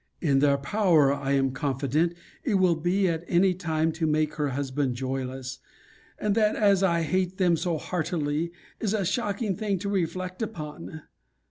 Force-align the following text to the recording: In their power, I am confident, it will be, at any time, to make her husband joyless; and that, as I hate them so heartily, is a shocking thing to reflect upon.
In 0.19 0.39
their 0.39 0.57
power, 0.57 1.13
I 1.13 1.33
am 1.33 1.51
confident, 1.51 2.15
it 2.43 2.55
will 2.55 2.73
be, 2.73 3.07
at 3.07 3.23
any 3.27 3.53
time, 3.53 3.91
to 3.91 4.07
make 4.07 4.33
her 4.33 4.49
husband 4.49 4.95
joyless; 4.95 5.59
and 6.17 6.33
that, 6.33 6.55
as 6.55 6.81
I 6.81 7.03
hate 7.03 7.37
them 7.37 7.55
so 7.55 7.77
heartily, 7.77 8.51
is 8.79 8.95
a 8.95 9.05
shocking 9.05 9.55
thing 9.55 9.77
to 9.77 9.89
reflect 9.89 10.41
upon. 10.41 11.03